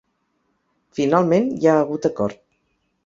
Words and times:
Finalment, 0.99 1.51
hi 1.59 1.69
ha 1.73 1.77
hagut 1.83 2.09
acord. 2.11 2.43